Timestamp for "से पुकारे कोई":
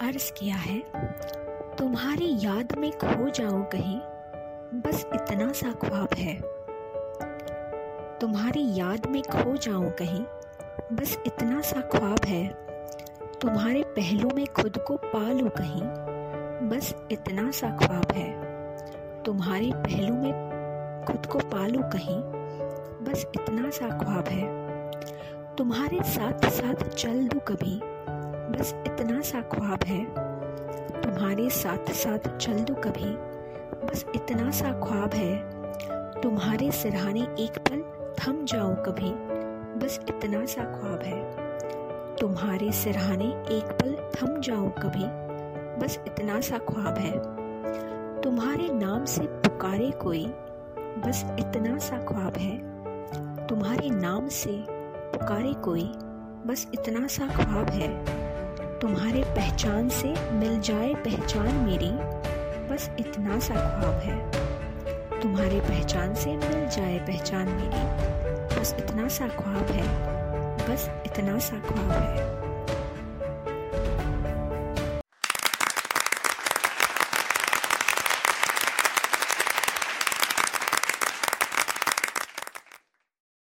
49.04-50.26, 54.28-55.92